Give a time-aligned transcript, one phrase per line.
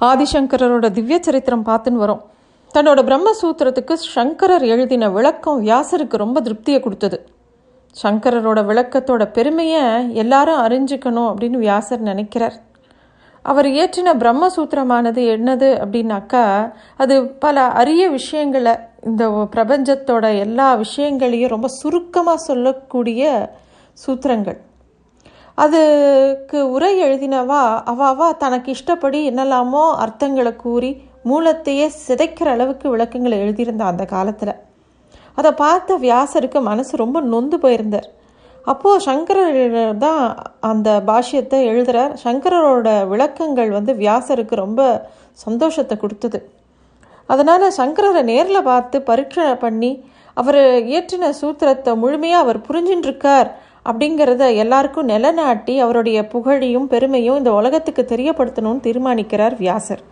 [0.00, 2.22] ஆதிசங்கரரோட திவ்ய சரித்திரம் பார்த்துன்னு வரோம்.
[2.74, 7.26] தன்னோட பிரம்மசூத்திரத்துக்கு சங்கரர் எழுதின விளக்கம் வியாசருக்கு ரொம்ப திருப்தியை கொடுத்தது.
[8.02, 12.56] சங்கரரோட விளக்கத்தோட பெருமையை எல்லாரும் அறிஞ்சிக்கணும் அப்படின்னு வியாசர் நினைக்கிறார்.
[13.42, 18.74] அவர் இயற்றின பிரம்மசூத்திரமானது என்னது அப்படின்னாக்கா அது பல அரிய விஷயங்களை
[19.04, 23.52] இந்த பிரபஞ்சத்தோட எல்லா விஷயங்களையும் ரொம்ப சுருக்கமாக சொல்லக்கூடிய
[24.06, 24.58] சூத்திரங்கள்.
[25.58, 27.62] அதுக்கு உரை எழுதினவா?
[27.90, 30.90] அவாவா தனக்கு இஷ்டப்படி என்னெல்லாமோ அர்த்தங்களை கூறி
[31.22, 34.54] மூலத்தையே சிதைக்கிற அளவுக்கு விளக்கங்களை எழுதியிருந்தா அந்த காலத்தில்.
[35.38, 38.08] அதை பார்த்த வியாசருக்கு மனசு ரொம்ப நொந்து போயிருந்தார்
[38.66, 39.58] அப்போது சங்கரர்
[39.98, 40.22] தான்
[40.60, 44.80] அந்த பாஷ்யத்தை எழுதுகிறார் சங்கரரோட விளக்கங்கள் வந்து வியாசருக்கு ரொம்ப
[45.44, 46.38] சந்தோஷத்தை கொடுத்தது.
[47.28, 49.92] அதனால் சங்கரரை நேரில் பார்த்து பரீட்சை பண்ணி
[50.36, 53.48] அவர் இயற்றின சூத்திரத்தை முழுமையாக அவர் புரிஞ்சின்னு இருக்கார்
[53.88, 60.02] அப்படிங்கிறத எல்லாருக்கும் நிலநாட்டி அவருடைய புகழையும் பெருமையும் இந்த உலகத்துக்கு தெரியப்படுத்தணும்னு தீர்மானிக்கிறார் வியாசர்.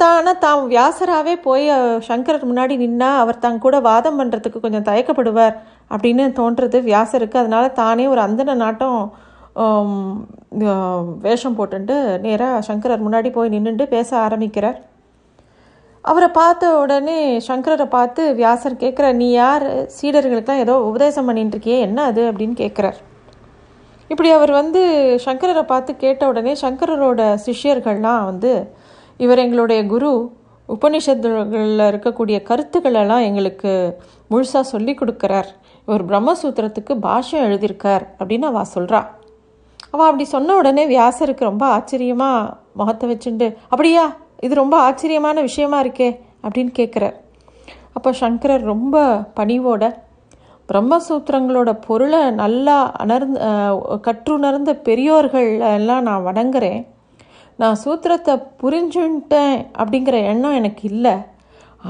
[0.00, 1.66] தா ஆனால் தாம் வியாசராகவே போய்
[2.08, 5.54] சங்கரர் முன்னாடி நின்னா அவர் தன் கூட வாதம் பண்ணுறதுக்கு கொஞ்சம் தயக்கப்படுவார்
[5.94, 7.36] அப்படின்னு தோன்றது வியாசருக்கு.
[7.42, 8.98] அதனால தானே ஒரு அந்தன நாட்டம்
[11.26, 14.78] வேஷம் போட்டுட்டு நேராக சங்கரர் முன்னாடி போய் நின்றுட்டு பேச ஆரம்பிக்கிறார்.
[16.04, 19.86] அவரை பார்த்த உடனே சங்கரரை பார்த்து வியாசர் கேட்குற நீ யார்?
[19.86, 22.32] சீடர்களுக்கெல்லாம் ஏதோ உபதேசம் பண்ணிட்டு இருக்கியே என்ன அது?
[22.32, 22.98] அப்படின்னு கேட்குறார்.
[24.08, 24.80] இப்படி அவர் வந்து
[25.24, 28.72] சங்கரரை பார்த்து கேட்ட உடனே சங்கரரோட சிஷ்யர்கள்லாம் வந்து
[29.16, 30.12] இவர் எங்களுடைய குரு.
[30.68, 33.98] உபனிஷத்துகளில் இருக்கக்கூடிய கருத்துக்களெல்லாம் எங்களுக்கு
[34.30, 35.48] முழுசாக சொல்லி கொடுக்குறார்.
[35.88, 39.00] இவர் பிரம்மசூத்திரத்துக்கு பாஷை எழுதியிருக்கார் அப்படின்னு அவள் சொல்கிறா
[39.90, 44.04] அவள் அப்படி சொன்ன உடனே வியாசருக்கு ரொம்ப ஆச்சரியமாக முகத்தை வச்சுண்டு அப்படியா?
[44.40, 46.10] இது ரொம்ப ஆச்சரியமான விஷயமா இருக்கே
[46.44, 47.16] அப்படின்னு கேட்குறார்
[47.96, 48.96] அப்போ சங்கரர் ரொம்ப
[49.38, 49.84] பணிவோட
[50.68, 53.38] பிரம்மசூத்திரங்களோட பொருளை நல்லா அணர்ந்த
[54.06, 56.80] கற்றுணர்ந்த பெரியோர்கள் எல்லாம் நான் வணங்குறேன்.
[57.58, 61.14] நான் சூத்திரத்தை புரிஞ்சுட்டேன் அப்படிங்கிற எண்ணம் எனக்கு இல்லை.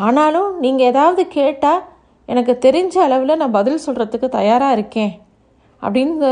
[0.06, 1.84] ஆனாலும் நீங்கள் ஏதாவது கேட்டால்
[2.28, 5.12] எனக்கு தெரிஞ்ச அளவில் நான் பதில் சொல்கிறதுக்கு தயாராக இருக்கேன்
[5.82, 6.30] அப்படின்னு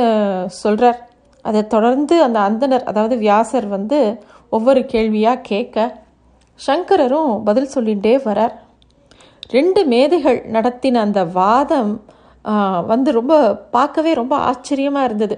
[0.62, 0.98] சொல்கிறார்
[1.44, 3.98] அதை தொடர்ந்து அந்த அந்தனர் அதாவது வியாசர் வந்து
[4.56, 5.76] ஒவ்வொரு கேள்வியாக கேட்க
[6.66, 8.54] சங்கரரும் பதில் சொல்லிகிட்டே வரார்.
[9.56, 11.92] ரெண்டு மேதைகள் நடத்தின அந்த வாதம்
[12.90, 13.34] வந்து ரொம்ப
[13.76, 15.36] பார்க்கவே ரொம்ப ஆச்சரியமாக இருந்தது.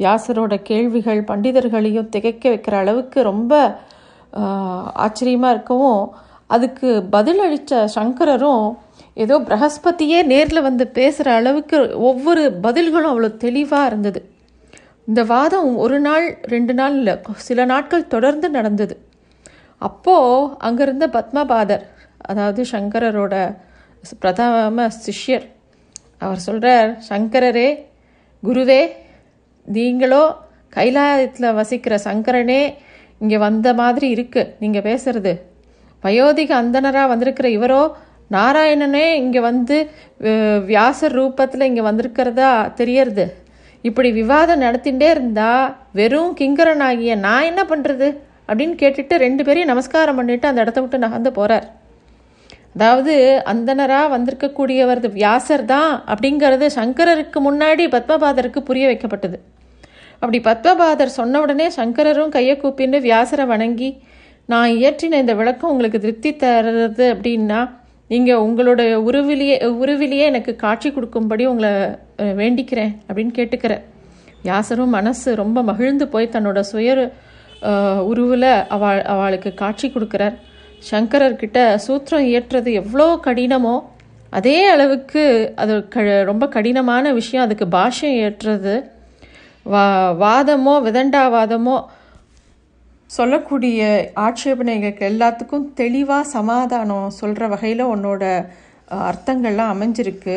[0.00, 3.52] வியாசரோட கேள்விகள் பண்டிதர்களையும் திகைக்க வைக்கிற அளவுக்கு ரொம்ப
[5.06, 6.02] ஆச்சரியமாக இருக்கவும்
[6.54, 8.64] அதுக்கு பதில் அளித்த சங்கரரும்
[9.24, 11.78] ஏதோ பிரகஸ்பதியே நேரில் வந்து பேசுகிற அளவுக்கு
[12.10, 14.20] ஒவ்வொரு பதில்களும் அவ்வளோ தெளிவாக இருந்தது.
[15.08, 17.14] இந்த வாதம் ஒரு நாள் ரெண்டு நாள் இல்லை
[17.48, 18.94] சில நாட்கள் தொடர்ந்து நடந்தது.
[19.88, 21.84] அப்போது அங்கேருந்த பத்மபாதர்
[22.30, 23.34] அதாவது சங்கரரோட
[24.20, 25.46] பிரதம சிஷ்யர்
[26.24, 27.68] அவர் சொல்கிறார் சங்கரரே
[28.42, 28.82] குருவே
[29.68, 30.22] நீங்களோ
[30.76, 32.62] கைலாயத்தில் வசிக்கிற சங்கரனே
[33.20, 35.32] இங்கே வந்த மாதிரி இருக்குது நீங்கள் பேசுறது.
[36.04, 37.82] வயோதிக அந்தனராக வந்திருக்கிற இவரோ
[38.30, 39.76] நாராயணனே இங்கே வந்து
[40.70, 42.50] வியாசர் ரூபத்தில் இங்கே வந்திருக்கிறதா
[42.80, 43.24] தெரியறது.
[43.84, 45.66] இப்படி விவாதம் நடத்திகிட்டே இருந்தால்
[45.98, 48.08] வெறும் கிங்கரனாகிய நான் என்ன பண்ணுறது
[48.48, 51.66] அப்படின்னு கேட்டுட்டு ரெண்டு பேரையும் நமஸ்காரம் பண்ணிட்டு அந்த இடத்த விட்டு நகர்ந்து போகிறார்
[52.74, 59.38] அதாவது அந்தனராக வந்திருக்கக்கூடியவர் வியாசர் தான் அப்படிங்கிறது சங்கரருக்கு முன்னாடி பத்மபாதருக்கு புரிய வைக்கப்பட்டது.
[60.20, 63.90] அப்படி பத்மபாதர் சொன்ன உடனே சங்கரரும் கையை கூப்பின்னு வியாசரை வணங்கி
[64.46, 67.60] நான் இயற்றின இந்த விளக்கம் உங்களுக்கு திருப்தி தர்றது அப்படின்னா
[68.08, 71.70] நீங்கள் உங்களோட உருவிலேயே உருவிலேயே எனக்கு காட்சி கொடுக்கும்படி உங்களை
[72.18, 73.82] வேண்டிக்கிறேன் அப்படின்னு கேட்டுக்கிறேன்
[74.42, 77.12] வியாசரும் மனசு ரொம்ப மகிழ்ந்து போய் தன்னோட சுயரு
[78.10, 80.36] உருவில் அவள் அவளுக்கு காட்சி கொடுக்குறார்.
[80.90, 83.74] சங்கரர்கிட்ட சூத்திரம் இயற்றுறது எவ்வளோ கடினமோ
[84.38, 85.22] அதே அளவுக்கு
[85.62, 88.74] அது க ரொம்ப கடினமான விஷயம் அதுக்கு பாஷை ஏற்றுறது
[89.72, 89.84] வா
[90.22, 91.76] வாதமோ விதண்டாவாதமோ
[93.10, 93.80] சொல்லக்கூடிய
[94.26, 98.22] ஆட்சேபனைகளுக்கு எல்லாத்துக்கும் தெளிவாக சமாதானம் சொல்கிற வகையில் உன்னோட
[99.10, 100.36] அர்த்தங்கள்லாம் அமைஞ்சிருக்கு.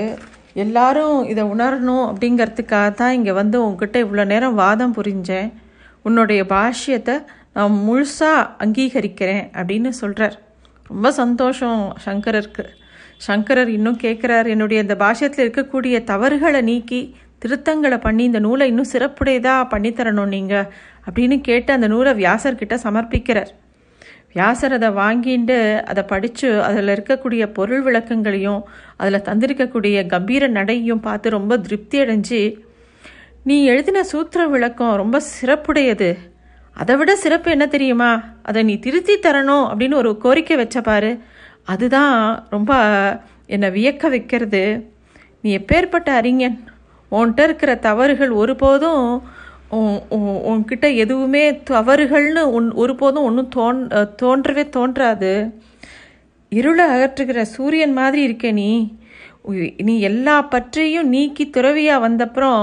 [0.63, 5.49] எல்லாரும் இதை உணரணும் அப்படிங்கிறதுக்காக தான் இங்கே வந்து உங்ககிட்ட இவ்வளோ நேரம் வாதம் புரிஞ்சேன்.
[6.05, 7.15] உன்னுடைய பாஷ்யத்தை
[7.53, 10.35] நான் முழுசாக அங்கீகரிக்கிறேன் அப்படின்னு சொல்கிறார்
[10.89, 12.63] ரொம்ப சந்தோஷம் சங்கரருக்கு.
[13.27, 16.99] சங்கரர் இன்னும் கேட்குறார் என்னுடைய இந்த பாஷ்யத்தில் இருக்கக்கூடிய தவறுகளை நீக்கி
[17.45, 20.67] திருத்தங்களை பண்ணி இந்த நூலை இன்னும் சிறப்புடையதாக பண்ணித்தரணும் நீங்கள்
[21.05, 23.51] அப்படின்னு கேட்டு அந்த நூலை வியாசர்கிட்ட சமர்ப்பிக்கிறார்.
[24.33, 25.57] வியாசர் அதை வாங்கிட்டு
[25.91, 28.61] அதை படித்து அதில் இருக்கக்கூடிய பொருள் விளக்கங்களையும்
[29.01, 32.41] அதில் தந்திருக்கக்கூடிய கம்பீர நடையும் பார்த்து ரொம்ப திருப்தி அடைஞ்சு
[33.47, 36.07] நீ எழுதின சூத்திர விளக்கம் ரொம்ப சிறப்புடையது.
[36.73, 38.11] அதை விட சிறப்பு என்ன தெரியுமா?
[38.41, 41.11] அதை நீ திருத்தி தரணும் அப்படின்னு ஒரு கோரிக்கை வச்ச பாரு.
[41.63, 42.71] அதுதான் ரொம்ப
[43.45, 44.63] என்னை வியக்க வைக்கிறது.
[45.41, 46.57] நீ எப்பேற்பட்ட அறிஞன்?
[47.11, 49.21] உன்கிட்ட இருக்கிற தவறுகள் ஒருபோதும்
[50.51, 53.87] உன்கிட்ட எதுவுமே தவறுகள்னு உன் ஒருபோதும் ஒன்றும் தோன்
[54.21, 55.33] தோன்றவே தோன்றாது.
[56.49, 58.71] இருளை அகற்றுகிற சூரியன் மாதிரி இருக்க நீ.
[59.87, 62.61] நீ எல்லா பற்றியும் நீக்கி துறவியாக வந்தப்புறம்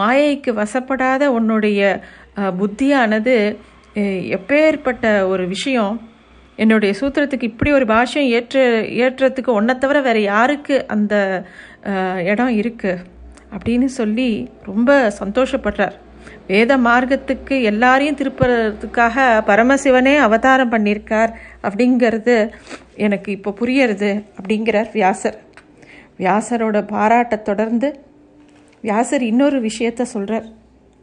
[0.00, 1.80] மாயைக்கு வசப்படாத உன்னுடைய
[2.60, 3.36] புத்தியானது
[4.36, 5.94] எப்பேற்பட்ட ஒரு விஷயம்.
[6.62, 8.62] என்னுடைய சூத்திரத்துக்கு இப்படி ஒரு பாஷ்யம் ஏற்ற
[9.04, 11.14] ஏற்றத்துக்கு ஒன்றை தவிர வேறு யாருக்கு அந்த
[12.30, 13.02] இடம் இருக்குது
[13.54, 14.28] அப்படின்னு சொல்லி
[14.70, 14.90] ரொம்ப
[15.20, 15.96] சந்தோஷப்படுறார்.
[16.50, 19.16] வேத மார்க்கத்துக்கு எல்லாரையும் திருப்புறதுக்காக
[19.50, 21.32] பரமசிவனே அவதாரம் பண்ணியிருக்கார்
[21.66, 22.36] அப்படிங்கிறது
[23.06, 25.38] எனக்கு இப்போ புரியறது அப்படிங்கிறார் வியாசர்.
[26.18, 27.88] வியாசரோட பாராட்டை தொடர்ந்து
[28.84, 30.46] வியாசர் இன்னொரு விஷயத்த சொல்கிறார்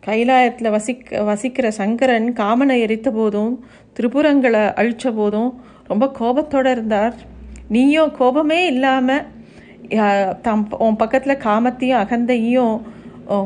[0.07, 3.53] கைலாயத்தில் வசிக்க வசிக்கிற சங்கரன் காமனை எரித்த போதும்
[3.93, 5.49] திரிபுரங்களை அழிச்ச போதும்
[5.87, 7.15] ரொம்ப கோபத்தோட இருந்தார்.
[7.75, 9.27] நீயும் கோபமே இல்லாமல்
[10.41, 12.75] தம் உன் பக்கத்தில் காமத்தையும் அகந்தையும்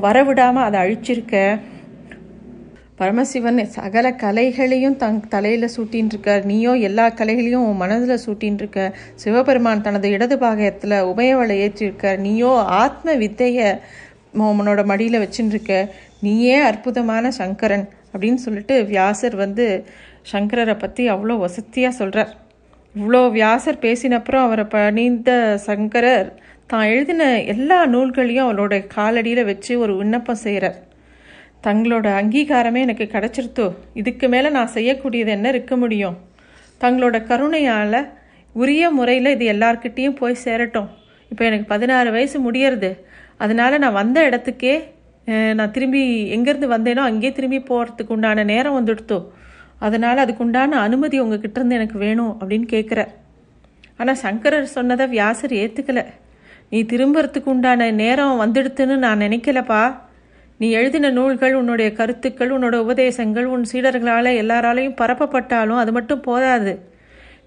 [0.06, 1.36] வரவிடாமல் அதை அழிச்சிருக்க.
[3.00, 9.82] பரமசிவன் சகல கலைகளையும் தன் தலையில் சூட்டின்னு இருக்கார் நீயோ எல்லா கலைகளையும் உன் மனதில் சூட்டின்னு இருக்க சிவபெருமான்
[9.82, 12.18] தனது இடது பாகத்தில் உபயவளை ஏற்றிருக்கார்.
[12.18, 13.68] நீயோ ஆத்ம வித்தையை
[14.40, 15.74] உன்னோட மடியில் வச்சுன்னுருக்க
[16.22, 19.68] நீயே அற்புதமான சங்கரன் அப்படின்னு சொல்லிட்டு வியாசர் வந்து
[20.32, 22.34] சங்கரரை பற்றி அவ்வளோ வசத்தியாக சொல்கிறார்
[22.96, 26.30] இவ்வளோ வியாசர் பேசினப்புறம் அவரை பணிந்த சங்கரர்
[26.68, 30.78] தான் எழுதின எல்லா நூல்களையும் அவரோட காலடியில் வச்சு ஒரு விண்ணப்பம் செய்கிறார்
[31.68, 33.68] தங்களோட அங்கீகாரமே எனக்கு கிடச்சிருத்தோ?
[34.00, 36.16] இதுக்கு மேலே நான் செய்யக்கூடியது என்ன இருக்க முடியும்?
[36.82, 38.00] தங்களோட கருணையால்
[38.56, 40.90] உரிய முறையில் இது எல்லார்கிட்டேயும் போய் சேரட்டும்.
[41.32, 42.92] இப்போ எனக்கு பதினாறு வயசு முடியறது.
[43.44, 44.76] அதனால் நான் வந்த இடத்துக்கே
[45.58, 46.02] நான் திரும்பி
[46.36, 49.20] எங்கேருந்து வந்தேனோ அங்கேயே திரும்பி போகிறதுக்கு உண்டான நேரம் வந்துடுத்தோ?
[49.86, 53.02] அதனால் அதுக்குண்டான அனுமதி உங்ககிட்ட இருந்து எனக்கு வேணும் அப்படின்னு கேட்குற
[54.00, 56.02] ஆனால் சங்கரர் சொன்னதை வியாசர் ஏற்றுக்கல
[56.72, 59.84] நீ திரும்புறதுக்கு உண்டான நேரம் வந்துடுத்துன்னு நான் நினைக்கலப்பா.
[60.58, 66.74] நீ எழுதின நூல்கள் உன்னுடைய கருத்துக்கள் உன்னோட உபதேசங்கள் உன் சீடர்களால் எல்லாராலையும் பரப்பப்பட்டாலும் அது மட்டும் போதாது.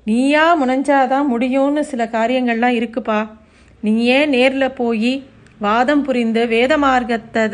[0.04, 3.28] நீயா முனைஞ்சாதான் முடியும்னு சில காரியங்கள்லாம் இருக்குப்பா.
[3.80, 5.24] நீயே நேரில் போய்
[5.58, 7.44] வாதம் புரிந்து வேத மார்க்கத்தை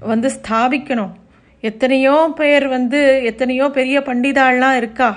[0.00, 1.12] வந்து ஸ்தாபிக்கணும்.
[1.60, 5.10] எத்தனையோ பேர் வந்து எத்தனையோ பெரிய பண்டிதாள்லாம் இருக்கா?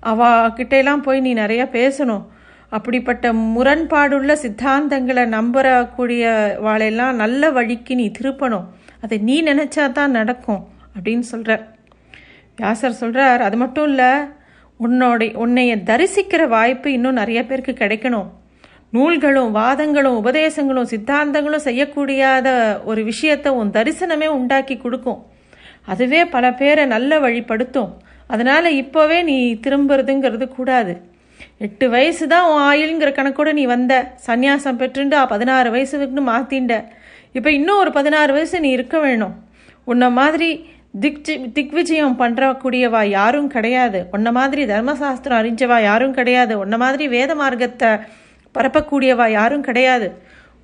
[0.00, 2.24] அவ கிட்டெல்லாம் போய் நீ நிறைய பேசணும்.
[2.68, 6.22] அப்படிப்பட்ட முரண்பாடுள்ள சித்தாந்தங்களை நம்புறக்கூடிய
[6.66, 8.68] வாழையெல்லாம் நல்ல வழிக்கு நீ திருப்பணும்.
[9.04, 10.62] அதை நீ நினச்சா தான் நடக்கும்
[10.96, 11.64] அப்படின்னு சொல்கிறார்
[12.58, 14.12] வியாசர் சொல்கிறார் அது மட்டும் இல்லை
[14.80, 18.28] உன்னோட உன்னைய தரிசிக்கிற வாய்ப்பு இன்னும் நிறைய பேருக்கு கிடைக்கணும்.
[18.96, 22.48] நூல்களும் வாதங்களும் உபதேசங்களும் சித்தாந்தங்களும் செய்யக்கூடியாத
[22.90, 25.20] ஒரு விஷயத்தை உன் தரிசனமே உண்டாக்கி கொடுக்கும்.
[25.92, 27.92] அதுவே பல பேரை நல்ல வழிப்படுத்தும்.
[28.26, 30.94] அதனால் இப்போவே நீ திரும்புறதுங்கிறது கூடாது.
[31.66, 33.94] எட்டு வயசு தான் உன் ஆயுள்ங்கிற கணக்கோட நீ வந்த.
[34.26, 36.74] சந்நியாசம் பெற்றுண்டு பதினாறு வயசுக்குன்னு மாற்றிண்ட
[37.38, 39.34] இப்போ இன்னும் ஒரு பதினாறு வயசு நீ இருக்க வேணும்.
[39.90, 40.50] உன்னை மாதிரி
[41.02, 41.20] திக்
[41.56, 44.00] திக்விஜயம் பண்ணுறக்கூடியவா யாரும் கிடையாது.
[44.16, 46.54] உன்ன மாதிரி தர்மசாஸ்திரம் அறிஞ்சவா யாரும் கிடையாது.
[46.64, 47.90] உன்ன மாதிரி வேத மார்க்கத்தை
[48.56, 50.08] பரப்பக்கூடியவா யாரும் கிடையாது.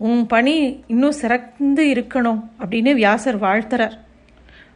[0.08, 0.56] உன் பணி
[0.92, 3.96] இன்னும் சிறந்து இருக்கணும் அப்படின்னு வியாசர் வாழ்த்துறார்.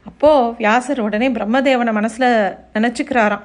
[0.09, 2.31] அப்போது வியாசர் உடனே பிரம்மதேவனை மனசில்
[2.77, 3.45] நினச்சிக்கிறாராம்.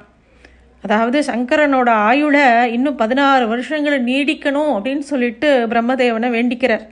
[0.85, 2.45] அதாவது சங்கரனோட ஆயுளை
[2.75, 6.85] இன்னும் பதினாறு வருஷங்களை நீடிக்கணும் அப்படின்னு சொல்லிட்டு பிரம்மதேவனை வேண்டிக்கிறார்.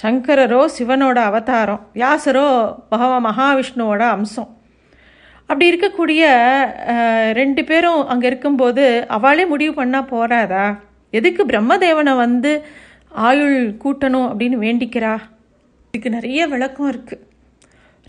[0.00, 2.46] சங்கரரோ சிவனோட அவதாரம் வியாசரோ
[2.92, 4.50] பகவ மகாவிஷ்ணுவோட அம்சம்.
[5.48, 6.22] அப்படி இருக்கக்கூடிய
[7.38, 8.84] ரெண்டு பேரும் அங்கே இருக்கும்போது
[9.16, 10.66] அவளே முடிவு பண்ணால் போகிறாதா
[11.18, 12.52] எதுக்கு பிரம்மதேவனை வந்து
[13.28, 15.14] ஆயுள் கூட்டணும் அப்படின்னு வேண்டிக்கிறா?
[15.90, 17.24] இதுக்கு நிறைய விளக்கம் இருக்குது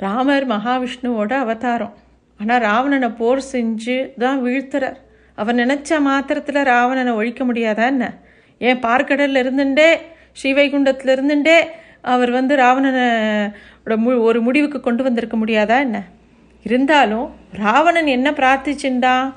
[0.04, 1.96] ராமர் மகாவிஷ்ணுவோட அவதாரம்.
[2.40, 5.00] ஆனால் ராவணனை போர் செஞ்சு தான் வீழ்த்துறார்.
[5.38, 8.06] அவர் நினச்ச மாத்திரத்தில் ராவணனை ஒழிக்க முடியாதா என்ன?
[8.68, 9.90] ஏன் பார்க்கடலில் இருந்துட்டே
[10.40, 11.58] ஸ்ரீவைகுண்டத்தில் இருந்துட்டே
[12.14, 15.98] அவர் வந்து ராவணனோட மு ஒரு முடிவுக்கு கொண்டு வந்திருக்க முடியாதா என்ன?
[16.66, 17.28] இருந்தாலும்
[17.64, 19.28] ராவணன் என்ன பிரார்த்திச்சுண்டான்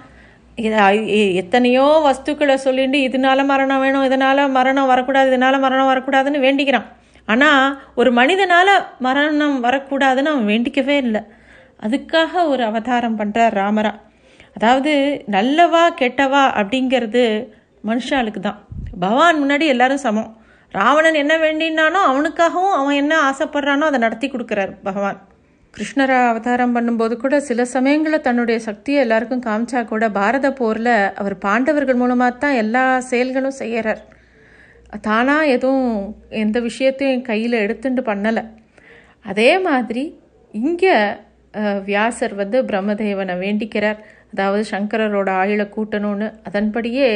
[1.43, 6.89] எத்தனையோ வஸ்துக்களை சொல்லிட்டு இதனால மரணம் வேணும் இதனால மரணம் வரக்கூடாது இதனால மரணம் வரக்கூடாதுன்னு வேண்டிக்கிறான்.
[7.29, 7.65] ஆனால்
[8.01, 8.73] ஒரு மனிதனால்
[9.07, 11.23] மரணம் வரக்கூடாதுன்னு அவன் வேண்டிக்கவே இல்லை.
[11.87, 13.93] அதுக்காக ஒரு அவதாரம் பண்ணுறார் ராமரா.
[14.57, 14.93] அதாவது
[15.37, 17.25] நல்லவா கெட்டவா அப்படிங்கிறது
[17.91, 18.59] மனுஷாளுக்கு தான்.
[19.05, 20.31] பகவான் முன்னாடி எல்லாரும் சமம்.
[20.79, 25.19] ராவணன் என்ன வேண்டினானோ அவனுக்காகவும் அவன் என்ன ஆசைப்படுறானோ அதை நடத்தி கொடுக்குறார் பகவான்.
[25.75, 32.01] கிருஷ்ணரை அவதாரம் பண்ணும்போது கூட சில சமயங்களில் தன்னுடைய சக்தியை எல்லாருக்கும் காமிச்சா கூட பாரத போரில் அவர் பாண்டவர்கள்
[32.03, 34.01] மூலமாக தான் எல்லா செயல்களும் செய்கிறார்
[35.07, 35.99] தானாக எதுவும்
[36.43, 38.43] எந்த விஷயத்தையும் கையில் எடுத்துட்டு பண்ணலை.
[39.31, 40.05] அதே மாதிரி
[40.55, 40.95] இங்கே
[41.91, 44.01] வியாசர் வந்து பிரம்மதேவனை வேண்டிக்கிறார்.
[44.33, 46.29] அதாவது சங்கரரோட ஆயுளை கூட்டணும்னு.
[46.49, 47.09] அதன்படியே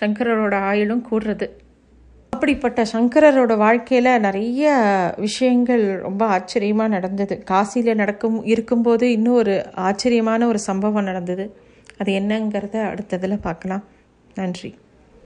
[0.00, 1.48] சங்கரரோட ஆயுளும் கூடுறது.
[2.32, 4.72] அப்படிப்பட்ட சங்கரரோட வாழ்க்கையில் நிறைய
[5.16, 7.42] விஷயங்கள் ரொம்ப ஆச்சரியமாக நடந்தது.
[7.50, 11.56] காசியில் நடக்கும் இருக்கும்போது இன்னும் ஒரு ஆச்சரியமான ஒரு சம்பவம் நடந்தது.
[11.98, 13.84] அது என்னங்கிறத அடுத்ததில் பார்க்கலாம்.
[14.34, 14.74] நன்றி.